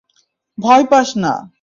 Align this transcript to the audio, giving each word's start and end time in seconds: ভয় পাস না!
ভয় 0.57 0.83
পাস 0.91 1.09
না! 1.23 1.33